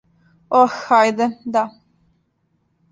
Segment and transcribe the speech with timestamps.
[0.61, 1.65] Ох, хајде, да.